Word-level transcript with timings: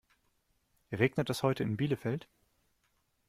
Regnet 0.91 1.29
es 1.29 1.43
heute 1.43 1.61
in 1.61 1.77
Bielefeld? 1.77 2.27